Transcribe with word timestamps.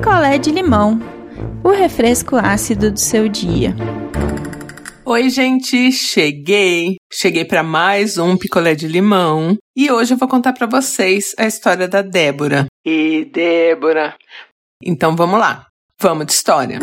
picolé 0.00 0.38
de 0.38 0.50
limão, 0.50 0.98
o 1.62 1.68
refresco 1.68 2.34
ácido 2.34 2.90
do 2.90 2.98
seu 2.98 3.28
dia. 3.28 3.76
Oi, 5.04 5.28
gente, 5.28 5.92
cheguei. 5.92 6.96
Cheguei 7.12 7.44
para 7.44 7.62
mais 7.62 8.16
um 8.16 8.34
picolé 8.34 8.74
de 8.74 8.88
limão 8.88 9.58
e 9.76 9.92
hoje 9.92 10.14
eu 10.14 10.16
vou 10.16 10.26
contar 10.26 10.54
para 10.54 10.66
vocês 10.66 11.34
a 11.38 11.46
história 11.46 11.86
da 11.86 12.00
Débora. 12.00 12.64
E 12.82 13.26
Débora. 13.26 14.16
Então 14.82 15.14
vamos 15.14 15.38
lá. 15.38 15.66
Vamos 16.00 16.24
de 16.24 16.32
história. 16.32 16.78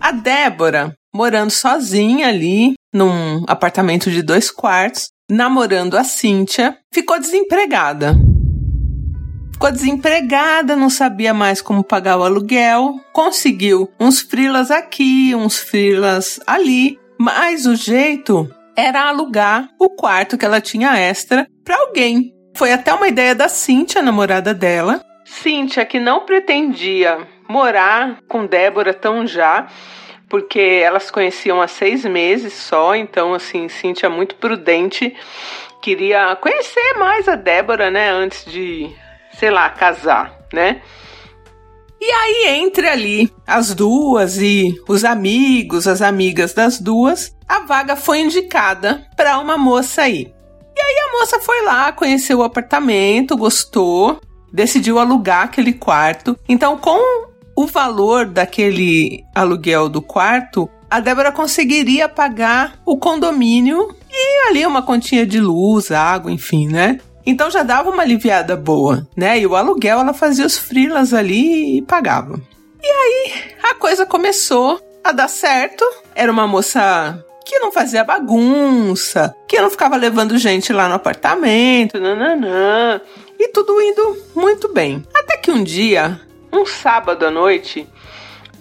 A 0.00 0.10
Débora, 0.10 0.94
morando 1.14 1.50
sozinha 1.50 2.28
ali 2.28 2.72
num 2.90 3.44
apartamento 3.48 4.10
de 4.10 4.22
dois 4.22 4.50
quartos, 4.50 5.08
namorando 5.30 5.94
a 5.94 6.04
Cíntia, 6.04 6.78
ficou 6.90 7.20
desempregada. 7.20 8.14
Ficou 9.60 9.72
desempregada, 9.72 10.74
não 10.74 10.88
sabia 10.88 11.34
mais 11.34 11.60
como 11.60 11.84
pagar 11.84 12.16
o 12.16 12.24
aluguel, 12.24 12.98
conseguiu 13.12 13.90
uns 14.00 14.22
frilas 14.22 14.70
aqui, 14.70 15.34
uns 15.34 15.58
frilas 15.58 16.40
ali, 16.46 16.98
mas 17.18 17.66
o 17.66 17.76
jeito 17.76 18.48
era 18.74 19.06
alugar 19.06 19.68
o 19.78 19.90
quarto 19.90 20.38
que 20.38 20.46
ela 20.46 20.62
tinha 20.62 20.98
extra 20.98 21.46
para 21.62 21.76
alguém. 21.76 22.32
Foi 22.56 22.72
até 22.72 22.90
uma 22.94 23.06
ideia 23.06 23.34
da 23.34 23.50
Cíntia, 23.50 24.00
namorada 24.00 24.54
dela. 24.54 25.02
Cíntia, 25.26 25.84
que 25.84 26.00
não 26.00 26.24
pretendia 26.24 27.18
morar 27.46 28.18
com 28.26 28.46
Débora 28.46 28.94
tão 28.94 29.26
já, 29.26 29.66
porque 30.26 30.80
elas 30.82 31.10
conheciam 31.10 31.60
há 31.60 31.68
seis 31.68 32.02
meses 32.06 32.54
só, 32.54 32.94
então, 32.94 33.34
assim, 33.34 33.68
Cíntia 33.68 34.08
muito 34.08 34.36
prudente, 34.36 35.14
queria 35.82 36.34
conhecer 36.36 36.94
mais 36.98 37.28
a 37.28 37.36
Débora, 37.36 37.90
né, 37.90 38.08
antes 38.08 38.50
de 38.50 38.90
sei 39.38 39.50
lá, 39.50 39.68
casar, 39.70 40.38
né? 40.52 40.80
E 42.00 42.10
aí, 42.10 42.60
entre 42.60 42.88
ali 42.88 43.30
as 43.46 43.74
duas 43.74 44.38
e 44.38 44.74
os 44.88 45.04
amigos, 45.04 45.86
as 45.86 46.00
amigas 46.00 46.54
das 46.54 46.78
duas, 46.80 47.36
a 47.46 47.60
vaga 47.60 47.94
foi 47.94 48.20
indicada 48.20 49.06
para 49.14 49.38
uma 49.38 49.58
moça 49.58 50.02
aí. 50.02 50.32
E 50.74 50.80
aí 50.80 50.98
a 51.08 51.18
moça 51.18 51.38
foi 51.40 51.62
lá, 51.62 51.92
conheceu 51.92 52.38
o 52.38 52.42
apartamento, 52.42 53.36
gostou, 53.36 54.18
decidiu 54.50 54.98
alugar 54.98 55.44
aquele 55.44 55.74
quarto. 55.74 56.38
Então, 56.48 56.78
com 56.78 57.28
o 57.54 57.66
valor 57.66 58.24
daquele 58.24 59.22
aluguel 59.34 59.90
do 59.90 60.00
quarto, 60.00 60.70
a 60.90 61.00
Débora 61.00 61.30
conseguiria 61.30 62.08
pagar 62.08 62.80
o 62.86 62.96
condomínio 62.96 63.94
e 64.10 64.48
ali 64.48 64.64
uma 64.64 64.82
continha 64.82 65.26
de 65.26 65.38
luz, 65.38 65.90
água, 65.90 66.32
enfim, 66.32 66.66
né? 66.66 66.98
Então 67.24 67.50
já 67.50 67.62
dava 67.62 67.90
uma 67.90 68.02
aliviada 68.02 68.56
boa, 68.56 69.06
né? 69.16 69.38
E 69.38 69.46
o 69.46 69.54
aluguel 69.54 70.00
ela 70.00 70.14
fazia 70.14 70.46
os 70.46 70.56
frilas 70.56 71.12
ali 71.12 71.78
e 71.78 71.82
pagava. 71.82 72.40
E 72.82 72.86
aí 72.86 73.54
a 73.62 73.74
coisa 73.74 74.06
começou 74.06 74.80
a 75.04 75.12
dar 75.12 75.28
certo. 75.28 75.84
Era 76.14 76.32
uma 76.32 76.46
moça 76.46 77.24
que 77.44 77.58
não 77.58 77.72
fazia 77.72 78.04
bagunça, 78.04 79.34
que 79.48 79.60
não 79.60 79.70
ficava 79.70 79.96
levando 79.96 80.38
gente 80.38 80.72
lá 80.72 80.88
no 80.88 80.94
apartamento, 80.94 81.98
nananã. 81.98 83.00
E 83.38 83.48
tudo 83.48 83.80
indo 83.80 84.18
muito 84.34 84.72
bem. 84.72 85.04
Até 85.14 85.36
que 85.36 85.50
um 85.50 85.64
dia, 85.64 86.20
um 86.52 86.64
sábado 86.64 87.26
à 87.26 87.30
noite, 87.30 87.88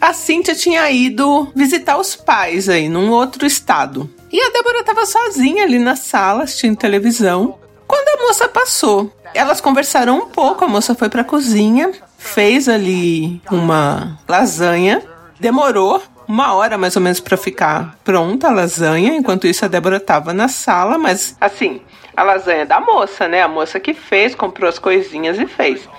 a 0.02 0.14
Cíntia 0.14 0.56
tinha 0.56 0.90
ido 0.90 1.52
visitar 1.54 1.98
os 1.98 2.16
pais 2.16 2.70
aí 2.70 2.90
num 2.90 3.12
outro 3.12 3.46
estado. 3.46 4.10
E 4.32 4.42
a 4.42 4.50
Débora 4.50 4.80
estava 4.80 5.06
sozinha 5.06 5.64
ali 5.64 5.78
na 5.78 5.96
sala 5.96 6.44
assistindo 6.44 6.78
televisão. 6.78 7.60
Quando 7.90 8.08
a 8.08 8.28
moça 8.28 8.48
passou, 8.48 9.12
elas 9.34 9.59
conversaram 9.59 10.20
um 10.20 10.28
pouco. 10.28 10.64
A 10.64 10.68
moça 10.68 10.94
foi 10.94 11.09
para 11.09 11.22
a 11.22 11.26
cozinha, 11.26 11.92
fez 12.20 12.70
ali 12.70 13.42
uma 13.50 14.20
lasanha, 14.28 15.02
demorou 15.40 16.00
uma 16.28 16.54
hora 16.54 16.78
mais 16.78 16.95
ou 16.95 17.02
menos 17.02 17.20
para 17.20 17.36
ficar 17.36 17.98
pronta 18.04 18.48
a 18.48 18.52
lasanha. 18.52 19.16
Enquanto 19.16 19.48
isso, 19.48 19.66
a 19.66 19.67
Débora 19.67 19.98
estava 19.98 20.32
na 20.36 20.48
sala, 20.48 21.00
mas 21.00 21.36
assim, 21.42 21.82
a 22.16 22.22
lasanha 22.22 22.64
da 22.64 22.80
moça, 22.80 23.27
né? 23.27 23.42
A 23.42 23.48
moça 23.48 23.80
que 23.80 23.95
fez, 23.95 24.36
comprou 24.36 24.70
as 24.70 24.77
coisinhas 24.77 25.39
e 25.39 25.48
fez. 25.48 25.89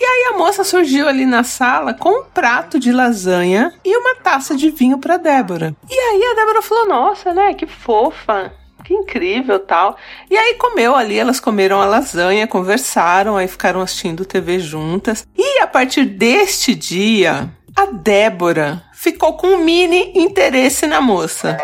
E 0.00 0.02
aí 0.02 0.32
a 0.32 0.38
moça 0.38 0.64
surgiu 0.64 1.06
ali 1.06 1.26
na 1.26 1.44
sala 1.44 1.92
com 1.92 2.20
um 2.20 2.24
prato 2.24 2.80
de 2.80 2.90
lasanha 2.90 3.74
e 3.84 3.94
uma 3.94 4.14
taça 4.14 4.56
de 4.56 4.70
vinho 4.70 4.96
para 4.96 5.18
Débora. 5.18 5.76
E 5.90 5.98
aí 5.98 6.24
a 6.32 6.34
Débora 6.34 6.62
falou: 6.62 6.88
"Nossa, 6.88 7.34
né? 7.34 7.52
Que 7.52 7.66
fofa 7.66 8.50
que 8.84 8.94
incrível 8.94 9.58
tal. 9.58 9.96
E 10.30 10.36
aí 10.36 10.54
comeu 10.54 10.94
ali, 10.94 11.18
elas 11.18 11.40
comeram 11.40 11.80
a 11.80 11.86
lasanha, 11.86 12.46
conversaram, 12.46 13.36
aí 13.36 13.48
ficaram 13.48 13.80
assistindo 13.80 14.24
TV 14.24 14.60
juntas. 14.60 15.26
E 15.36 15.60
a 15.60 15.66
partir 15.66 16.04
deste 16.04 16.74
dia, 16.74 17.50
a 17.74 17.86
Débora 17.86 18.84
ficou 18.92 19.36
com 19.36 19.48
um 19.48 19.64
mini 19.64 20.12
interesse 20.14 20.86
na 20.86 21.00
moça. 21.00 21.56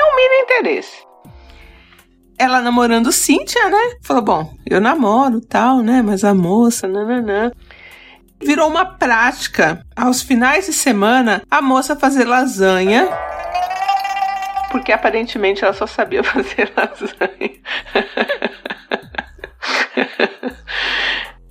Um 0.00 0.16
mini 0.16 0.42
interesse. 0.42 1.06
Ela 2.38 2.60
namorando 2.60 3.12
Cíntia, 3.12 3.68
né? 3.68 3.96
Falou: 4.02 4.22
bom, 4.22 4.54
eu 4.64 4.80
namoro 4.80 5.40
tal, 5.40 5.80
né? 5.82 6.02
Mas 6.02 6.24
a 6.24 6.34
moça, 6.34 6.88
nananã. 6.88 7.52
Virou 8.40 8.68
uma 8.68 8.84
prática 8.84 9.84
aos 9.96 10.22
finais 10.22 10.66
de 10.66 10.72
semana 10.72 11.42
a 11.50 11.60
moça 11.60 11.96
fazer 11.96 12.24
lasanha 12.24 13.08
porque 14.78 14.92
aparentemente 14.92 15.64
ela 15.64 15.72
só 15.72 15.86
sabia 15.86 16.22
fazer 16.24 16.72
lasanha. 16.76 17.50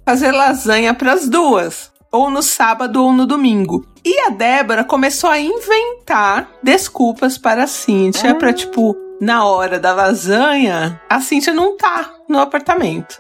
fazer 0.06 0.32
lasanha 0.32 0.94
para 0.94 1.12
as 1.12 1.28
duas, 1.28 1.92
ou 2.12 2.30
no 2.30 2.42
sábado 2.42 3.04
ou 3.04 3.12
no 3.12 3.26
domingo. 3.26 3.86
E 4.04 4.18
a 4.22 4.30
Débora 4.30 4.86
começou 4.86 5.30
a 5.30 5.38
inventar 5.38 6.50
desculpas 6.64 7.38
para 7.38 7.64
a 7.64 7.68
Cíntia, 7.68 8.34
para 8.34 8.54
tipo, 8.54 8.96
na 9.20 9.46
hora 9.46 9.78
da 9.78 9.94
lasanha, 9.94 11.02
a 11.10 11.20
Cíntia 11.20 11.54
não 11.54 11.76
tá 11.76 12.14
no 12.30 12.40
apartamento 12.40 13.18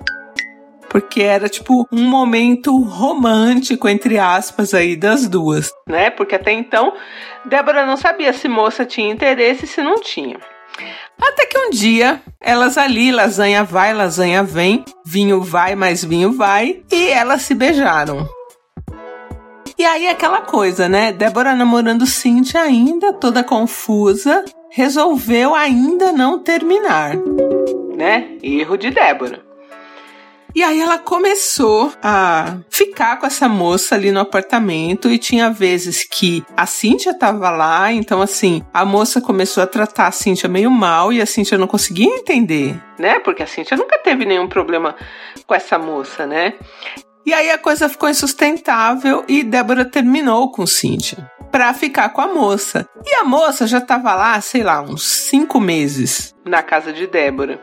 porque 0.97 1.21
era 1.21 1.47
tipo 1.47 1.87
um 1.91 2.05
momento 2.05 2.75
romântico, 2.81 3.87
entre 3.87 4.17
aspas, 4.17 4.73
aí 4.73 4.95
das 4.95 5.27
duas, 5.27 5.71
né? 5.87 6.09
Porque 6.09 6.33
até 6.33 6.51
então 6.51 6.91
Débora 7.45 7.85
não 7.85 7.95
sabia 7.95 8.33
se 8.33 8.47
moça 8.47 8.83
tinha 8.83 9.13
interesse 9.13 9.65
e 9.65 9.67
se 9.67 9.79
não 9.83 10.01
tinha. 10.01 10.39
Até 11.21 11.45
que 11.45 11.55
um 11.55 11.69
dia, 11.69 12.19
elas 12.41 12.79
ali, 12.79 13.11
lasanha 13.11 13.63
vai, 13.63 13.93
lasanha 13.93 14.41
vem, 14.41 14.83
vinho 15.05 15.39
vai, 15.39 15.75
mais 15.75 16.03
vinho 16.03 16.31
vai, 16.31 16.81
e 16.91 17.09
elas 17.09 17.43
se 17.43 17.53
beijaram. 17.53 18.27
E 19.77 19.85
aí 19.85 20.07
aquela 20.07 20.41
coisa, 20.41 20.89
né? 20.89 21.11
Débora 21.11 21.55
namorando 21.55 22.07
Cintia 22.07 22.63
ainda, 22.63 23.13
toda 23.13 23.43
confusa, 23.43 24.43
resolveu 24.71 25.53
ainda 25.53 26.11
não 26.11 26.39
terminar, 26.39 27.15
né? 27.95 28.29
Erro 28.41 28.75
de 28.77 28.89
Débora. 28.89 29.46
E 30.57 30.63
aí 30.63 30.81
ela 30.81 30.97
começou 30.97 31.93
a 32.01 32.57
ficar 32.67 33.17
com 33.17 33.27
essa 33.27 33.47
moça 33.47 33.93
ali 33.93 34.11
no 34.11 34.19
apartamento 34.19 35.07
e 35.07 35.19
tinha 35.19 35.51
vezes 35.51 36.03
que 36.03 36.43
a 36.57 36.65
Cíntia 36.65 37.13
tava 37.13 37.51
lá, 37.51 37.91
então 37.91 38.23
assim, 38.23 38.65
a 38.73 38.83
moça 38.83 39.21
começou 39.21 39.61
a 39.61 39.67
tratar 39.67 40.07
a 40.07 40.11
Cíntia 40.11 40.49
meio 40.49 40.71
mal 40.71 41.13
e 41.13 41.21
a 41.21 41.27
Cíntia 41.27 41.59
não 41.59 41.67
conseguia 41.67 42.07
entender, 42.07 42.75
né? 42.97 43.19
Porque 43.19 43.43
a 43.43 43.45
Cíntia 43.45 43.77
nunca 43.77 43.99
teve 43.99 44.25
nenhum 44.25 44.47
problema 44.47 44.95
com 45.45 45.53
essa 45.53 45.77
moça, 45.77 46.25
né? 46.25 46.55
E 47.23 47.35
aí 47.35 47.51
a 47.51 47.59
coisa 47.59 47.87
ficou 47.87 48.09
insustentável 48.09 49.23
e 49.27 49.43
Débora 49.43 49.85
terminou 49.85 50.49
com 50.51 50.65
Cíntia 50.65 51.31
para 51.51 51.71
ficar 51.75 52.09
com 52.09 52.21
a 52.21 52.33
moça. 52.33 52.89
E 53.05 53.13
a 53.13 53.23
moça 53.23 53.67
já 53.67 53.79
tava 53.79 54.15
lá, 54.15 54.41
sei 54.41 54.63
lá, 54.63 54.81
uns 54.81 55.03
cinco 55.03 55.59
meses 55.59 56.33
na 56.43 56.63
casa 56.63 56.91
de 56.91 57.05
Débora 57.05 57.61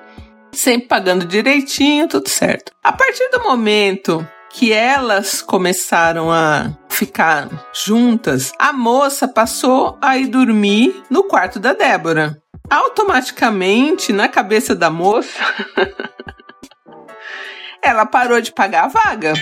sempre 0.59 0.89
pagando 0.89 1.25
direitinho, 1.25 2.09
tudo 2.09 2.29
certo. 2.29 2.73
A 2.83 2.93
partir 2.93 3.29
do 3.31 3.43
momento 3.43 4.27
que 4.51 4.73
elas 4.73 5.43
começaram 5.43 6.31
a 6.31 6.71
ficar 6.89 7.49
juntas, 7.73 8.53
a 8.59 8.73
moça 8.73 9.27
passou 9.27 9.99
a 10.01 10.17
ir 10.17 10.29
dormir 10.29 11.03
no 11.11 11.25
quarto 11.25 11.59
da 11.59 11.73
Débora. 11.73 12.41
Automaticamente, 12.71 14.13
na 14.13 14.29
cabeça 14.29 14.75
da 14.75 14.91
moça, 14.91 15.41
ela 17.83 18.07
parou 18.07 18.41
de 18.41 18.53
pagar 18.53 18.85
a 18.85 18.89
vaga. 18.89 19.33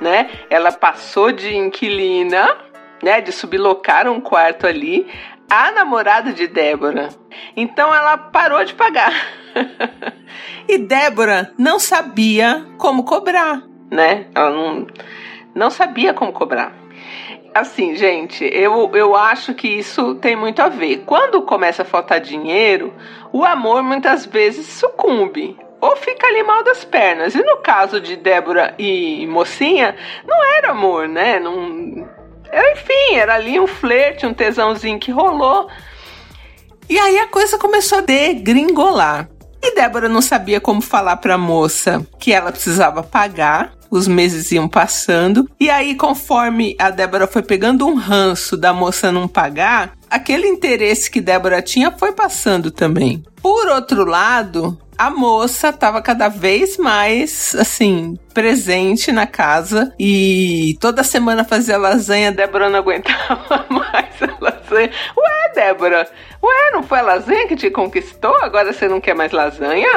Né? 0.00 0.30
Ela 0.50 0.72
passou 0.72 1.32
de 1.32 1.56
inquilina, 1.56 2.56
né, 3.02 3.20
de 3.20 3.32
sublocar 3.32 4.08
um 4.08 4.20
quarto 4.20 4.66
ali, 4.66 5.10
a 5.48 5.72
namorada 5.72 6.32
de 6.32 6.46
Débora. 6.46 7.08
Então 7.56 7.94
ela 7.94 8.16
parou 8.16 8.64
de 8.64 8.74
pagar. 8.74 9.12
e 10.68 10.78
Débora 10.78 11.52
não 11.58 11.78
sabia 11.78 12.66
como 12.78 13.04
cobrar, 13.04 13.62
né? 13.90 14.26
Ela 14.34 14.50
não, 14.50 14.86
não 15.54 15.70
sabia 15.70 16.14
como 16.14 16.32
cobrar. 16.32 16.74
Assim, 17.52 17.96
gente, 17.96 18.44
eu, 18.44 18.90
eu 18.94 19.16
acho 19.16 19.54
que 19.54 19.66
isso 19.66 20.14
tem 20.16 20.36
muito 20.36 20.62
a 20.62 20.68
ver. 20.68 21.02
Quando 21.04 21.42
começa 21.42 21.82
a 21.82 21.84
faltar 21.84 22.20
dinheiro, 22.20 22.94
o 23.32 23.44
amor 23.44 23.82
muitas 23.82 24.24
vezes 24.24 24.66
sucumbe. 24.66 25.58
ou 25.80 25.96
fica 25.96 26.26
ali 26.26 26.42
mal 26.44 26.62
das 26.62 26.84
pernas. 26.84 27.34
E 27.34 27.42
no 27.42 27.56
caso 27.56 28.00
de 28.00 28.14
Débora 28.14 28.74
e 28.78 29.26
Mocinha, 29.26 29.96
não 30.26 30.44
era 30.56 30.70
amor, 30.70 31.08
né? 31.08 31.40
Não... 31.40 32.08
Era, 32.52 32.72
enfim, 32.72 33.14
era 33.16 33.34
ali 33.34 33.58
um 33.58 33.66
flerte, 33.66 34.26
um 34.26 34.34
tesãozinho 34.34 35.00
que 35.00 35.10
rolou. 35.10 35.68
E 36.88 36.98
aí 36.98 37.18
a 37.18 37.26
coisa 37.26 37.58
começou 37.58 37.98
a 37.98 38.02
degringolar. 38.02 39.28
E 39.62 39.74
Débora 39.74 40.08
não 40.08 40.22
sabia 40.22 40.60
como 40.60 40.80
falar 40.80 41.16
para 41.16 41.34
a 41.34 41.38
moça 41.38 42.06
que 42.18 42.32
ela 42.32 42.50
precisava 42.50 43.02
pagar. 43.02 43.72
Os 43.90 44.06
meses 44.06 44.52
iam 44.52 44.68
passando. 44.68 45.48
E 45.58 45.68
aí, 45.68 45.96
conforme 45.96 46.76
a 46.78 46.90
Débora 46.90 47.26
foi 47.26 47.42
pegando 47.42 47.86
um 47.86 47.94
ranço 47.94 48.56
da 48.56 48.72
moça 48.72 49.10
não 49.10 49.26
pagar, 49.26 49.92
aquele 50.08 50.46
interesse 50.46 51.10
que 51.10 51.20
Débora 51.20 51.60
tinha 51.60 51.90
foi 51.90 52.12
passando 52.12 52.70
também. 52.70 53.22
Por 53.42 53.66
outro 53.68 54.04
lado, 54.04 54.78
a 55.00 55.08
moça 55.08 55.70
estava 55.70 56.02
cada 56.02 56.28
vez 56.28 56.76
mais, 56.76 57.54
assim, 57.58 58.18
presente 58.34 59.10
na 59.10 59.26
casa 59.26 59.94
e 59.98 60.76
toda 60.78 61.02
semana 61.02 61.42
fazia 61.42 61.78
lasanha. 61.78 62.30
Débora 62.30 62.68
não 62.68 62.80
aguentava 62.80 63.64
mais 63.70 64.14
a 64.20 64.36
lasanha. 64.70 64.90
Ué, 65.16 65.52
Débora, 65.54 66.08
ué, 66.42 66.70
não 66.72 66.82
foi 66.82 66.98
a 67.00 67.02
lasanha 67.02 67.46
que 67.46 67.56
te 67.56 67.70
conquistou? 67.70 68.36
Agora 68.40 68.72
você 68.72 68.88
não 68.88 69.00
quer 69.00 69.14
mais 69.14 69.32
lasanha? 69.32 69.88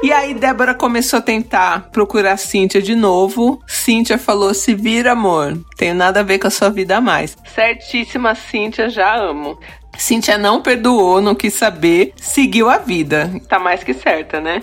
E 0.00 0.12
aí 0.12 0.32
Débora 0.32 0.74
começou 0.74 1.18
a 1.18 1.22
tentar 1.22 1.90
procurar 1.90 2.36
Cíntia 2.36 2.80
de 2.80 2.94
novo. 2.94 3.60
Cíntia 3.66 4.16
falou: 4.16 4.54
"Se 4.54 4.74
vira, 4.74 5.12
amor. 5.12 5.58
Tenho 5.76 5.94
nada 5.94 6.20
a 6.20 6.22
ver 6.22 6.38
com 6.38 6.46
a 6.46 6.50
sua 6.50 6.70
vida 6.70 7.00
mais." 7.00 7.36
Certíssima 7.52 8.34
Cíntia, 8.34 8.88
já 8.88 9.16
amo. 9.16 9.58
Cíntia 9.96 10.38
não 10.38 10.62
perdoou, 10.62 11.20
não 11.20 11.34
quis 11.34 11.54
saber, 11.54 12.12
seguiu 12.16 12.70
a 12.70 12.78
vida. 12.78 13.28
Tá 13.48 13.58
mais 13.58 13.82
que 13.82 13.92
certa, 13.92 14.40
né? 14.40 14.62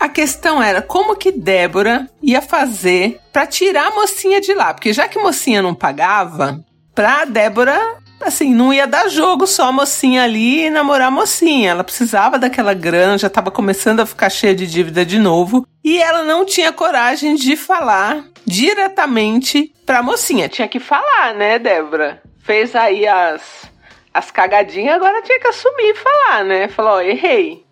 A 0.00 0.08
questão 0.08 0.60
era 0.60 0.82
como 0.82 1.16
que 1.16 1.30
Débora 1.30 2.08
ia 2.20 2.42
fazer 2.42 3.20
para 3.32 3.46
tirar 3.46 3.86
a 3.86 3.94
mocinha 3.94 4.40
de 4.40 4.52
lá, 4.52 4.74
porque 4.74 4.92
já 4.92 5.06
que 5.06 5.18
a 5.18 5.22
mocinha 5.22 5.62
não 5.62 5.74
pagava, 5.74 6.60
pra 6.94 7.24
Débora, 7.24 7.98
assim, 8.20 8.54
não 8.54 8.72
ia 8.72 8.86
dar 8.86 9.08
jogo 9.08 9.46
só 9.46 9.68
a 9.68 9.72
mocinha 9.72 10.22
ali 10.22 10.66
e 10.66 10.70
namorar 10.70 11.08
a 11.08 11.10
mocinha. 11.10 11.70
Ela 11.70 11.84
precisava 11.84 12.38
daquela 12.38 12.74
grana, 12.74 13.18
já 13.18 13.26
estava 13.26 13.50
começando 13.50 14.00
a 14.00 14.06
ficar 14.06 14.30
cheia 14.30 14.54
de 14.54 14.66
dívida 14.66 15.04
de 15.04 15.18
novo, 15.18 15.66
e 15.82 15.98
ela 15.98 16.22
não 16.22 16.44
tinha 16.44 16.72
coragem 16.72 17.34
de 17.34 17.56
falar 17.56 18.24
diretamente 18.46 19.72
pra 19.84 20.02
mocinha. 20.02 20.48
Tinha 20.48 20.68
que 20.68 20.80
falar, 20.80 21.34
né, 21.34 21.58
Débora? 21.58 22.22
Fez 22.42 22.74
aí 22.74 23.06
as 23.06 23.72
as 24.12 24.30
cagadinhas, 24.30 24.94
agora 24.94 25.20
tinha 25.22 25.40
que 25.40 25.48
assumir 25.48 25.90
e 25.90 25.94
falar, 25.94 26.44
né? 26.44 26.68
Falou, 26.68 27.02
errei. 27.02 27.64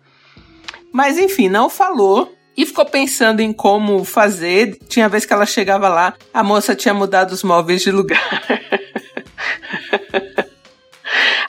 Mas 0.91 1.17
enfim, 1.17 1.47
não 1.47 1.69
falou 1.69 2.35
e 2.55 2.65
ficou 2.65 2.85
pensando 2.85 3.39
em 3.39 3.53
como 3.53 4.03
fazer. 4.03 4.77
Tinha 4.89 5.07
vez 5.07 5.25
que 5.25 5.31
ela 5.31 5.45
chegava 5.45 5.87
lá, 5.87 6.13
a 6.33 6.43
moça 6.43 6.75
tinha 6.75 6.93
mudado 6.93 7.31
os 7.31 7.43
móveis 7.43 7.81
de 7.81 7.91
lugar. 7.91 8.19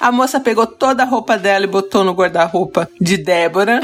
a 0.00 0.12
moça 0.12 0.40
pegou 0.40 0.66
toda 0.66 1.02
a 1.02 1.06
roupa 1.06 1.36
dela 1.36 1.64
e 1.64 1.68
botou 1.68 2.04
no 2.04 2.12
guarda-roupa 2.12 2.88
de 3.00 3.16
Débora. 3.16 3.80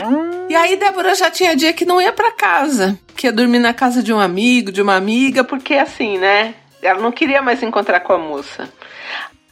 E 0.49 0.55
aí 0.55 0.77
Débora 0.77 1.15
já 1.15 1.31
tinha 1.31 1.57
dia 1.57 1.73
que 1.73 1.85
não 1.85 2.01
ia 2.01 2.13
para 2.13 2.33
casa, 2.33 2.99
que 3.17 3.27
ia 3.27 3.33
dormir 3.33 3.59
na 3.59 3.73
casa 3.73 4.03
de 4.03 4.13
um 4.13 4.19
amigo, 4.19 4.73
de 4.73 4.83
uma 4.83 4.97
amiga, 4.97 5.45
porque 5.45 5.75
assim, 5.75 6.19
né? 6.19 6.55
Ela 6.83 7.01
não 7.01 7.13
queria 7.13 7.43
mais 7.43 7.63
encontrar 7.63 8.01
com 8.01 8.13
a 8.13 8.19
moça. 8.19 8.69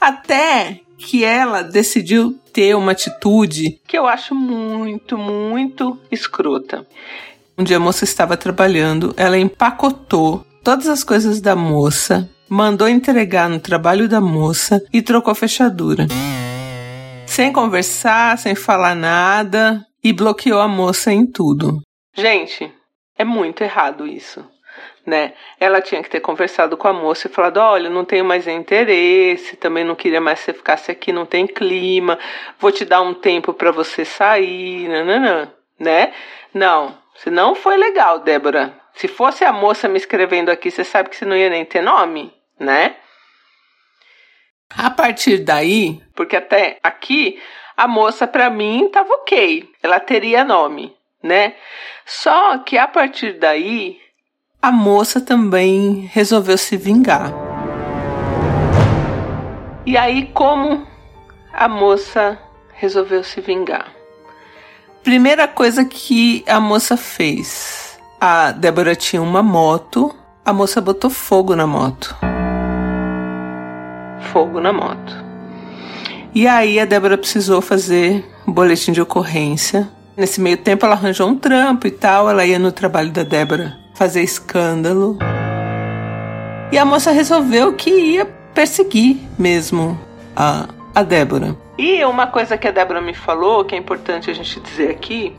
Até 0.00 0.80
que 0.98 1.24
ela 1.24 1.62
decidiu 1.62 2.38
ter 2.52 2.74
uma 2.74 2.92
atitude 2.92 3.80
que 3.86 3.96
eu 3.96 4.06
acho 4.06 4.34
muito, 4.34 5.16
muito 5.16 5.98
escrota. 6.10 6.84
Um 7.56 7.64
dia 7.64 7.76
a 7.76 7.80
moça 7.80 8.04
estava 8.04 8.36
trabalhando, 8.36 9.14
ela 9.16 9.38
empacotou 9.38 10.44
todas 10.62 10.88
as 10.88 11.04
coisas 11.04 11.40
da 11.40 11.54
moça, 11.54 12.28
mandou 12.48 12.88
entregar 12.88 13.48
no 13.48 13.60
trabalho 13.60 14.08
da 14.08 14.20
moça 14.20 14.82
e 14.92 15.02
trocou 15.02 15.32
a 15.32 15.34
fechadura. 15.34 16.06
Sem 17.26 17.52
conversar, 17.52 18.38
sem 18.38 18.54
falar 18.54 18.94
nada 18.94 19.84
e 20.02 20.12
bloqueou 20.12 20.60
a 20.60 20.68
moça 20.68 21.12
em 21.12 21.26
tudo. 21.26 21.80
Gente, 22.14 22.72
é 23.16 23.24
muito 23.24 23.62
errado 23.62 24.06
isso 24.06 24.44
né? 25.08 25.32
Ela 25.58 25.80
tinha 25.80 26.02
que 26.02 26.10
ter 26.10 26.20
conversado 26.20 26.76
com 26.76 26.86
a 26.86 26.92
moça 26.92 27.26
e 27.26 27.30
falado: 27.30 27.56
olha, 27.56 27.90
não 27.90 28.04
tenho 28.04 28.24
mais 28.24 28.46
interesse, 28.46 29.56
também 29.56 29.84
não 29.84 29.96
queria 29.96 30.20
mais 30.20 30.38
que 30.38 30.44
você 30.46 30.52
ficasse 30.52 30.90
aqui, 30.90 31.12
não 31.12 31.26
tem 31.26 31.46
clima, 31.46 32.18
vou 32.60 32.70
te 32.70 32.84
dar 32.84 33.00
um 33.00 33.14
tempo 33.14 33.52
para 33.54 33.72
você 33.72 34.04
sair, 34.04 34.88
nananã, 34.88 35.50
né? 35.80 36.12
Não, 36.54 36.96
se 37.16 37.30
não 37.30 37.54
foi 37.54 37.76
legal, 37.76 38.20
Débora. 38.20 38.78
Se 38.94 39.08
fosse 39.08 39.44
a 39.44 39.52
moça 39.52 39.88
me 39.88 39.96
escrevendo 39.96 40.50
aqui, 40.50 40.70
você 40.70 40.84
sabe 40.84 41.08
que 41.08 41.16
você 41.16 41.24
não 41.24 41.36
ia 41.36 41.48
nem 41.48 41.64
ter 41.64 41.80
nome, 41.80 42.32
né? 42.58 42.96
A 44.70 44.90
partir 44.90 45.38
daí, 45.38 46.02
porque 46.14 46.36
até 46.36 46.78
aqui 46.82 47.40
a 47.76 47.88
moça 47.88 48.26
para 48.26 48.50
mim 48.50 48.88
tava 48.92 49.12
ok, 49.14 49.68
ela 49.82 50.00
teria 50.00 50.44
nome, 50.44 50.94
né? 51.22 51.54
Só 52.04 52.58
que 52.58 52.76
a 52.76 52.86
partir 52.86 53.38
daí 53.38 53.98
a 54.60 54.72
moça 54.72 55.20
também 55.20 56.10
resolveu 56.12 56.58
se 56.58 56.76
vingar. 56.76 57.32
E 59.86 59.96
aí, 59.96 60.26
como 60.34 60.86
a 61.52 61.68
moça 61.68 62.38
resolveu 62.74 63.22
se 63.24 63.40
vingar? 63.40 63.92
Primeira 65.02 65.48
coisa 65.48 65.84
que 65.84 66.44
a 66.46 66.60
moça 66.60 66.96
fez: 66.96 67.98
a 68.20 68.50
Débora 68.50 68.94
tinha 68.94 69.22
uma 69.22 69.42
moto, 69.42 70.14
a 70.44 70.52
moça 70.52 70.80
botou 70.80 71.08
fogo 71.08 71.54
na 71.54 71.66
moto. 71.66 72.16
Fogo 74.32 74.60
na 74.60 74.72
moto. 74.72 75.28
E 76.34 76.46
aí 76.46 76.78
a 76.78 76.84
Débora 76.84 77.16
precisou 77.16 77.60
fazer 77.60 78.24
um 78.46 78.52
boletim 78.52 78.92
de 78.92 79.00
ocorrência. 79.00 79.88
Nesse 80.16 80.40
meio 80.40 80.56
tempo 80.56 80.84
ela 80.84 80.94
arranjou 80.94 81.28
um 81.28 81.36
trampo 81.36 81.86
e 81.86 81.90
tal, 81.90 82.28
ela 82.28 82.44
ia 82.44 82.58
no 82.58 82.70
trabalho 82.72 83.10
da 83.10 83.22
Débora 83.22 83.76
fazer 83.94 84.22
escândalo. 84.22 85.18
E 86.70 86.78
a 86.78 86.84
moça 86.84 87.10
resolveu 87.10 87.72
que 87.72 87.90
ia 87.90 88.24
perseguir 88.54 89.16
mesmo 89.38 89.98
a, 90.36 90.68
a 90.94 91.02
Débora. 91.02 91.56
E 91.78 92.04
uma 92.04 92.26
coisa 92.26 92.58
que 92.58 92.68
a 92.68 92.70
Débora 92.70 93.00
me 93.00 93.14
falou, 93.14 93.64
que 93.64 93.74
é 93.74 93.78
importante 93.78 94.30
a 94.30 94.34
gente 94.34 94.60
dizer 94.60 94.90
aqui: 94.90 95.34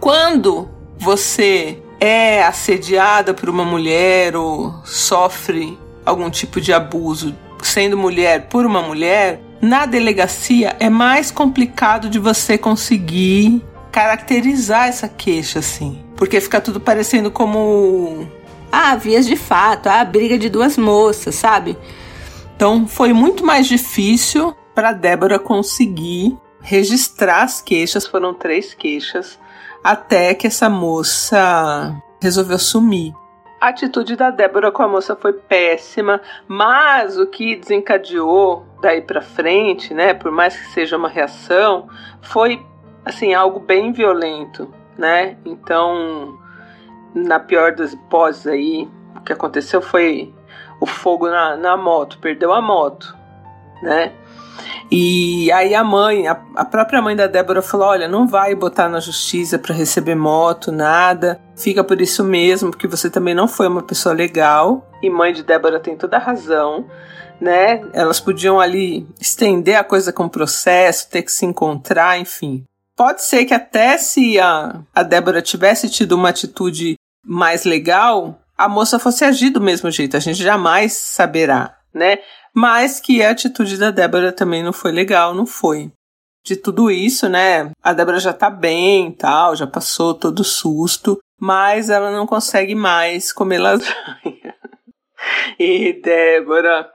quando 0.00 0.68
você 0.98 1.80
é 2.00 2.42
assediada 2.42 3.32
por 3.32 3.48
uma 3.48 3.64
mulher 3.64 4.36
ou 4.36 4.74
sofre 4.84 5.78
algum 6.04 6.30
tipo 6.30 6.60
de 6.60 6.72
abuso 6.72 7.34
sendo 7.62 7.96
mulher 7.96 8.48
por 8.48 8.64
uma 8.64 8.82
mulher, 8.82 9.40
na 9.60 9.86
delegacia 9.86 10.76
é 10.78 10.88
mais 10.88 11.30
complicado 11.30 12.08
de 12.08 12.18
você 12.18 12.56
conseguir 12.56 13.64
caracterizar 13.90 14.88
essa 14.88 15.08
queixa 15.08 15.58
assim. 15.58 16.04
Porque 16.16 16.40
fica 16.40 16.60
tudo 16.60 16.80
parecendo 16.80 17.30
como. 17.30 18.28
Ah, 18.70 18.96
vias 18.96 19.26
de 19.26 19.36
fato, 19.36 19.88
ah, 19.88 20.04
briga 20.04 20.38
de 20.38 20.48
duas 20.48 20.76
moças, 20.76 21.34
sabe? 21.34 21.76
Então 22.54 22.86
foi 22.86 23.12
muito 23.12 23.44
mais 23.44 23.66
difícil 23.66 24.54
para 24.74 24.92
Débora 24.92 25.38
conseguir 25.38 26.36
registrar 26.60 27.42
as 27.42 27.62
queixas, 27.62 28.06
foram 28.06 28.34
três 28.34 28.74
queixas, 28.74 29.38
até 29.82 30.34
que 30.34 30.46
essa 30.46 30.68
moça 30.68 31.96
resolveu 32.20 32.58
sumir. 32.58 33.14
A 33.60 33.68
atitude 33.68 34.16
da 34.16 34.30
Débora 34.30 34.70
com 34.70 34.82
a 34.82 34.88
moça 34.88 35.16
foi 35.16 35.32
péssima, 35.32 36.20
mas 36.46 37.18
o 37.18 37.26
que 37.26 37.56
desencadeou 37.56 38.64
daí 38.80 39.02
para 39.02 39.20
frente, 39.20 39.92
né, 39.92 40.14
por 40.14 40.30
mais 40.30 40.56
que 40.56 40.66
seja 40.66 40.96
uma 40.96 41.08
reação, 41.08 41.88
foi 42.22 42.64
assim 43.04 43.34
algo 43.34 43.58
bem 43.58 43.92
violento 43.92 44.72
né? 44.98 45.36
Então, 45.46 46.36
na 47.14 47.38
pior 47.38 47.72
das 47.72 47.92
hipóteses 47.92 48.46
aí, 48.48 48.88
o 49.16 49.20
que 49.20 49.32
aconteceu 49.32 49.80
foi 49.80 50.34
o 50.80 50.86
fogo 50.86 51.28
na, 51.28 51.56
na 51.56 51.76
moto, 51.76 52.18
perdeu 52.18 52.52
a 52.52 52.60
moto, 52.60 53.16
né? 53.82 54.12
E 54.90 55.52
aí 55.52 55.74
a 55.74 55.84
mãe, 55.84 56.26
a, 56.26 56.40
a 56.56 56.64
própria 56.64 57.02
mãe 57.02 57.14
da 57.14 57.26
Débora 57.26 57.60
falou: 57.60 57.88
olha, 57.88 58.08
não 58.08 58.26
vai 58.26 58.54
botar 58.54 58.88
na 58.88 59.00
justiça 59.00 59.58
para 59.58 59.74
receber 59.74 60.14
moto, 60.14 60.72
nada. 60.72 61.40
Fica 61.56 61.84
por 61.84 62.00
isso 62.00 62.24
mesmo, 62.24 62.70
porque 62.70 62.88
você 62.88 63.10
também 63.10 63.34
não 63.34 63.46
foi 63.46 63.68
uma 63.68 63.82
pessoa 63.82 64.14
legal. 64.14 64.88
E 65.02 65.10
mãe 65.10 65.32
de 65.32 65.42
Débora 65.42 65.78
tem 65.78 65.96
toda 65.96 66.16
a 66.16 66.20
razão, 66.20 66.86
né? 67.40 67.82
Elas 67.92 68.18
podiam 68.18 68.58
ali 68.58 69.06
estender 69.20 69.76
a 69.76 69.84
coisa 69.84 70.12
com 70.12 70.28
processo, 70.28 71.10
ter 71.10 71.22
que 71.22 71.32
se 71.32 71.44
encontrar, 71.44 72.18
enfim. 72.18 72.64
Pode 72.96 73.22
ser 73.22 73.44
que 73.44 73.54
até 73.54 73.96
se 73.98 74.40
a, 74.40 74.80
a 74.94 75.02
Débora 75.02 75.42
tivesse 75.42 75.88
tido 75.88 76.12
uma 76.12 76.30
atitude 76.30 76.96
mais 77.24 77.64
legal, 77.64 78.40
a 78.56 78.68
moça 78.68 78.98
fosse 78.98 79.24
agir 79.24 79.50
do 79.50 79.60
mesmo 79.60 79.90
jeito. 79.90 80.16
A 80.16 80.20
gente 80.20 80.42
jamais 80.42 80.94
saberá, 80.94 81.76
né? 81.94 82.18
Mas 82.58 82.98
que 82.98 83.22
a 83.22 83.30
atitude 83.30 83.76
da 83.76 83.92
Débora 83.92 84.32
também 84.32 84.64
não 84.64 84.72
foi 84.72 84.90
legal, 84.90 85.32
não 85.32 85.46
foi. 85.46 85.92
de 86.44 86.56
tudo 86.56 86.90
isso, 86.90 87.28
né? 87.28 87.70
A 87.80 87.92
Débora 87.92 88.18
já 88.18 88.32
tá 88.32 88.50
bem 88.50 89.12
tal, 89.12 89.54
já 89.54 89.64
passou 89.64 90.12
todo 90.12 90.40
o 90.40 90.44
susto, 90.44 91.20
mas 91.40 91.88
ela 91.88 92.10
não 92.10 92.26
consegue 92.26 92.74
mais 92.74 93.32
comer 93.32 93.58
lasanha. 93.58 93.92
e 95.56 95.92
Débora. 96.02 96.90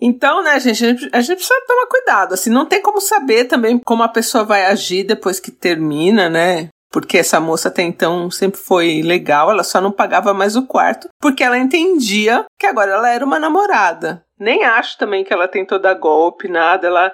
Então, 0.00 0.42
né, 0.42 0.58
gente, 0.60 0.82
a 0.82 0.88
gente, 0.88 1.10
a 1.12 1.20
gente 1.20 1.36
precisa 1.36 1.66
tomar 1.66 1.86
cuidado. 1.88 2.32
Assim, 2.32 2.48
não 2.48 2.64
tem 2.64 2.80
como 2.80 3.02
saber 3.02 3.44
também 3.44 3.78
como 3.78 4.02
a 4.02 4.08
pessoa 4.08 4.44
vai 4.44 4.64
agir 4.64 5.04
depois 5.04 5.38
que 5.38 5.50
termina, 5.50 6.30
né? 6.30 6.70
Porque 6.92 7.18
essa 7.18 7.40
moça 7.40 7.68
até 7.68 7.82
então 7.82 8.30
sempre 8.30 8.60
foi 8.60 9.00
legal, 9.02 9.50
ela 9.50 9.64
só 9.64 9.80
não 9.80 9.90
pagava 9.90 10.34
mais 10.34 10.56
o 10.56 10.66
quarto, 10.66 11.08
porque 11.18 11.42
ela 11.42 11.58
entendia 11.58 12.44
que 12.60 12.66
agora 12.66 12.92
ela 12.92 13.08
era 13.08 13.24
uma 13.24 13.38
namorada. 13.38 14.22
Nem 14.38 14.62
acho 14.64 14.98
também 14.98 15.24
que 15.24 15.32
ela 15.32 15.48
tentou 15.48 15.78
dar 15.78 15.94
golpe, 15.94 16.48
nada. 16.48 16.86
Ela, 16.86 17.12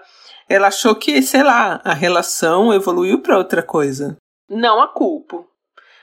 ela 0.48 0.68
achou 0.68 0.96
que, 0.96 1.22
sei 1.22 1.42
lá, 1.42 1.80
a 1.84 1.94
relação 1.94 2.74
evoluiu 2.74 3.20
para 3.22 3.38
outra 3.38 3.62
coisa. 3.62 4.16
Não 4.50 4.80
a 4.80 4.88
culpo. 4.88 5.46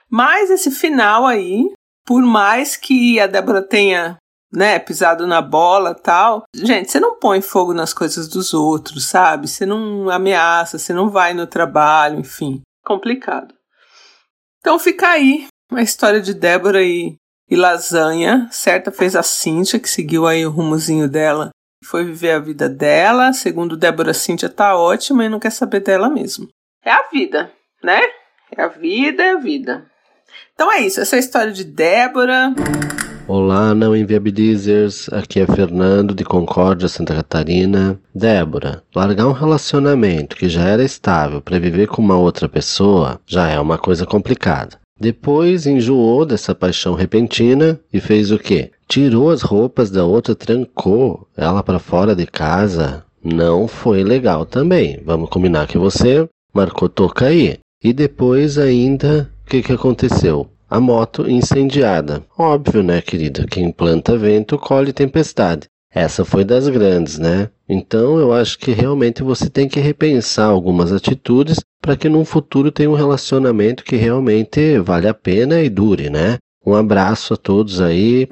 Mas 0.09 0.49
esse 0.49 0.71
final 0.71 1.25
aí, 1.25 1.71
por 2.05 2.21
mais 2.21 2.77
que 2.77 3.19
a 3.19 3.27
Débora 3.27 3.61
tenha 3.61 4.17
né, 4.55 4.79
pisado 4.79 5.27
na 5.27 5.41
bola 5.41 5.93
tal. 5.93 6.43
Gente, 6.55 6.91
você 6.91 6.99
não 6.99 7.19
põe 7.19 7.41
fogo 7.41 7.73
nas 7.73 7.93
coisas 7.93 8.27
dos 8.27 8.53
outros, 8.53 9.05
sabe? 9.05 9.47
Você 9.47 9.65
não 9.65 10.09
ameaça, 10.09 10.77
você 10.77 10.93
não 10.93 11.09
vai 11.09 11.33
no 11.33 11.45
trabalho, 11.45 12.19
enfim. 12.19 12.61
Complicado. 12.85 13.53
Então 14.65 14.79
fica 14.79 15.09
aí 15.09 15.45
a 15.71 15.83
história 15.83 16.19
de 16.19 16.33
Débora 16.33 16.81
e, 16.81 17.15
e 17.47 17.55
lasanha. 17.55 18.49
Certa 18.49 18.91
fez 18.91 19.15
a 19.15 19.21
Cíntia, 19.21 19.79
que 19.79 19.87
seguiu 19.87 20.25
aí 20.25 20.43
o 20.43 20.49
rumozinho 20.49 21.07
dela. 21.07 21.51
Foi 21.85 22.03
viver 22.03 22.31
a 22.31 22.39
vida 22.39 22.67
dela. 22.67 23.31
Segundo 23.31 23.77
Débora, 23.77 24.11
Cíntia 24.11 24.49
tá 24.49 24.75
ótima 24.75 25.23
e 25.23 25.29
não 25.29 25.39
quer 25.39 25.51
saber 25.51 25.81
dela 25.81 26.09
mesmo. 26.09 26.49
É 26.83 26.89
a 26.89 27.07
vida, 27.13 27.51
né? 27.83 28.01
É 28.57 28.63
a 28.63 28.67
vida, 28.67 29.21
é 29.21 29.31
a 29.33 29.37
vida. 29.37 29.85
Então 30.55 30.71
é 30.71 30.79
isso, 30.79 30.99
essa 30.99 31.15
é 31.15 31.17
a 31.17 31.19
história 31.19 31.51
de 31.51 31.63
Débora. 31.63 32.51
Olá, 33.27 33.73
não 33.73 33.95
inviabilizers. 33.95 35.09
Aqui 35.11 35.39
é 35.39 35.47
Fernando 35.47 36.13
de 36.13 36.23
Concórdia, 36.23 36.87
Santa 36.87 37.15
Catarina. 37.15 37.99
Débora, 38.13 38.83
largar 38.95 39.25
um 39.25 39.31
relacionamento 39.31 40.35
que 40.35 40.47
já 40.47 40.61
era 40.61 40.83
estável 40.83 41.41
para 41.41 41.57
viver 41.57 41.87
com 41.87 42.03
uma 42.03 42.15
outra 42.15 42.47
pessoa 42.47 43.19
já 43.25 43.49
é 43.49 43.59
uma 43.59 43.79
coisa 43.79 44.05
complicada. 44.05 44.77
Depois 44.99 45.65
enjoou 45.65 46.23
dessa 46.23 46.53
paixão 46.53 46.93
repentina 46.93 47.79
e 47.91 47.99
fez 47.99 48.31
o 48.31 48.37
quê? 48.37 48.69
Tirou 48.87 49.31
as 49.31 49.41
roupas 49.41 49.89
da 49.89 50.05
outra, 50.05 50.35
trancou 50.35 51.27
ela 51.35 51.63
para 51.63 51.79
fora 51.79 52.15
de 52.15 52.27
casa. 52.27 53.03
Não 53.23 53.67
foi 53.67 54.03
legal 54.03 54.45
também. 54.45 55.01
Vamos 55.03 55.31
combinar 55.31 55.65
que 55.65 55.79
você 55.79 56.29
marcou 56.53 56.87
toca 56.87 57.25
aí. 57.25 57.57
E 57.83 57.91
depois 57.91 58.59
ainda, 58.59 59.31
o 59.43 59.49
que, 59.49 59.63
que 59.63 59.73
aconteceu? 59.73 60.47
A 60.69 60.79
moto 60.79 61.29
incendiada. 61.29 62.23
Óbvio, 62.37 62.83
né, 62.83 63.01
querida? 63.01 63.45
Quem 63.47 63.71
planta 63.71 64.17
vento 64.17 64.57
colhe 64.57 64.93
tempestade. 64.93 65.67
Essa 65.93 66.25
foi 66.25 66.43
das 66.43 66.67
grandes, 66.67 67.17
né? 67.17 67.49
Então 67.69 68.19
eu 68.19 68.33
acho 68.33 68.59
que 68.59 68.71
realmente 68.71 69.23
você 69.23 69.49
tem 69.49 69.67
que 69.69 69.79
repensar 69.79 70.47
algumas 70.47 70.91
atitudes 70.91 71.59
para 71.81 71.95
que 71.95 72.09
num 72.09 72.25
futuro 72.25 72.69
tenha 72.71 72.89
um 72.89 72.95
relacionamento 72.95 73.83
que 73.83 73.95
realmente 73.95 74.77
vale 74.79 75.07
a 75.07 75.13
pena 75.13 75.61
e 75.61 75.69
dure, 75.69 76.09
né? 76.09 76.37
Um 76.65 76.75
abraço 76.75 77.33
a 77.33 77.37
todos 77.37 77.79
aí. 77.79 78.27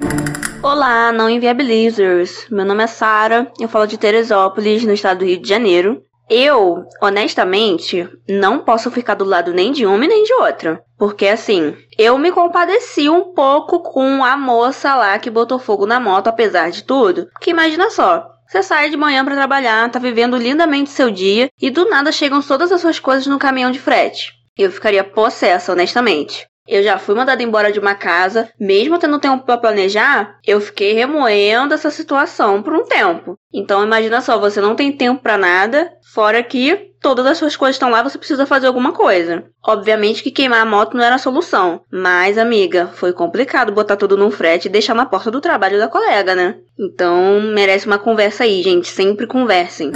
Olá, 0.62 1.12
não 1.12 1.30
inviabilizers. 1.30 2.46
Meu 2.50 2.66
nome 2.66 2.82
é 2.82 2.86
Sara, 2.86 3.50
eu 3.60 3.68
falo 3.68 3.86
de 3.86 3.96
Teresópolis, 3.96 4.84
no 4.84 4.92
estado 4.92 5.20
do 5.20 5.24
Rio 5.24 5.40
de 5.40 5.48
Janeiro. 5.48 6.02
Eu, 6.28 6.86
honestamente, 7.02 8.08
não 8.28 8.60
posso 8.60 8.90
ficar 8.90 9.14
do 9.14 9.24
lado 9.24 9.52
nem 9.52 9.72
de 9.72 9.84
uma 9.84 10.06
nem 10.06 10.24
de 10.24 10.32
outra. 10.34 10.82
Porque 10.98 11.26
assim, 11.26 11.76
eu 11.98 12.16
me 12.16 12.32
compadeci 12.32 13.08
um 13.08 13.34
pouco 13.34 13.80
com 13.80 14.24
a 14.24 14.36
moça 14.36 14.94
lá 14.94 15.18
que 15.18 15.30
botou 15.30 15.58
fogo 15.58 15.86
na 15.86 16.00
moto, 16.00 16.28
apesar 16.28 16.70
de 16.70 16.84
tudo. 16.84 17.26
Porque 17.32 17.50
imagina 17.50 17.90
só, 17.90 18.26
você 18.46 18.62
sai 18.62 18.88
de 18.88 18.96
manhã 18.96 19.24
para 19.24 19.34
trabalhar, 19.34 19.90
tá 19.90 19.98
vivendo 19.98 20.36
lindamente 20.36 20.90
seu 20.90 21.10
dia 21.10 21.50
e 21.60 21.70
do 21.70 21.88
nada 21.88 22.12
chegam 22.12 22.40
todas 22.40 22.72
as 22.72 22.80
suas 22.80 22.98
coisas 22.98 23.26
no 23.26 23.38
caminhão 23.38 23.70
de 23.70 23.78
frete. 23.78 24.32
Eu 24.56 24.70
ficaria 24.70 25.02
possessa, 25.02 25.72
honestamente. 25.72 26.46
Eu 26.66 26.82
já 26.82 26.98
fui 26.98 27.14
mandada 27.14 27.42
embora 27.42 27.70
de 27.70 27.78
uma 27.78 27.94
casa, 27.94 28.48
mesmo 28.58 28.98
tendo 28.98 29.18
tempo 29.18 29.44
para 29.44 29.58
planejar, 29.58 30.38
eu 30.46 30.62
fiquei 30.62 30.94
remoendo 30.94 31.74
essa 31.74 31.90
situação 31.90 32.62
por 32.62 32.72
um 32.72 32.84
tempo. 32.84 33.38
Então 33.52 33.84
imagina 33.84 34.22
só, 34.22 34.38
você 34.38 34.62
não 34.62 34.74
tem 34.74 34.90
tempo 34.90 35.22
para 35.22 35.36
nada, 35.36 35.92
fora 36.14 36.42
que 36.42 36.92
todas 37.02 37.26
as 37.26 37.36
suas 37.36 37.54
coisas 37.54 37.76
estão 37.76 37.90
lá, 37.90 38.02
você 38.02 38.16
precisa 38.16 38.46
fazer 38.46 38.66
alguma 38.66 38.92
coisa. 38.92 39.44
Obviamente 39.62 40.22
que 40.22 40.30
queimar 40.30 40.62
a 40.62 40.64
moto 40.64 40.96
não 40.96 41.04
era 41.04 41.16
a 41.16 41.18
solução, 41.18 41.82
mas 41.92 42.38
amiga, 42.38 42.86
foi 42.94 43.12
complicado 43.12 43.70
botar 43.70 43.96
tudo 43.96 44.16
num 44.16 44.30
frete 44.30 44.68
e 44.68 44.70
deixar 44.70 44.94
na 44.94 45.04
porta 45.04 45.30
do 45.30 45.42
trabalho 45.42 45.78
da 45.78 45.86
colega, 45.86 46.34
né? 46.34 46.56
Então 46.80 47.42
merece 47.52 47.86
uma 47.86 47.98
conversa 47.98 48.44
aí, 48.44 48.62
gente, 48.62 48.88
sempre 48.88 49.26
conversem. 49.26 49.92